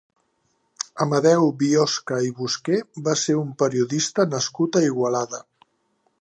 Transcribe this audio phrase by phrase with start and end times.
[1.03, 5.45] Amadeu Biosca i Busqué va ser un periodista nascut a Igualada.